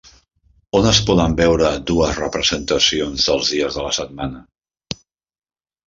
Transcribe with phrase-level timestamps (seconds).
[0.79, 4.45] On es poden veure dues representacions dels dies de la setmana?